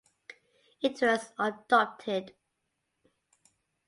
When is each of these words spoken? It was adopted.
It 0.81 0.99
was 1.03 1.31
adopted. 1.37 2.33